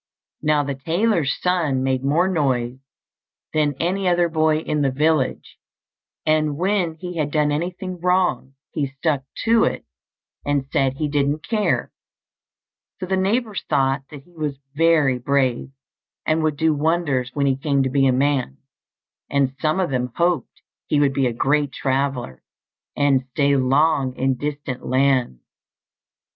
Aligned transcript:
Now 0.41 0.63
the 0.63 0.73
tailor's 0.73 1.39
son 1.39 1.83
made 1.83 2.03
more 2.03 2.27
noise 2.27 2.79
than 3.53 3.75
any 3.79 4.07
other 4.07 4.29
boy 4.29 4.57
in 4.57 4.81
the 4.81 4.89
village, 4.89 5.59
and 6.25 6.57
when 6.57 6.95
he 6.95 7.17
had 7.17 7.29
done 7.29 7.51
anything 7.51 7.99
wrong 7.99 8.55
he 8.71 8.87
stuck 8.87 9.23
to 9.43 9.63
it, 9.65 9.85
and 10.43 10.65
said 10.73 10.93
he 10.95 11.07
didn't 11.07 11.47
care; 11.47 11.91
so 12.99 13.05
the 13.05 13.15
neighbours 13.15 13.63
thought 13.69 14.01
that 14.09 14.23
he 14.23 14.31
was 14.35 14.57
very 14.73 15.19
brave, 15.19 15.69
and 16.25 16.41
would 16.41 16.57
do 16.57 16.73
wonders 16.73 17.29
when 17.35 17.45
he 17.45 17.55
came 17.55 17.83
to 17.83 17.89
be 17.91 18.07
a 18.07 18.11
man, 18.11 18.57
and 19.29 19.55
some 19.59 19.79
of 19.79 19.91
them 19.91 20.13
hoped 20.15 20.63
he 20.87 20.99
would 20.99 21.13
be 21.13 21.27
a 21.27 21.31
great 21.31 21.71
traveller, 21.71 22.41
and 22.97 23.27
stay 23.33 23.55
long 23.55 24.15
in 24.15 24.33
distant 24.33 24.83
lands. 24.83 25.43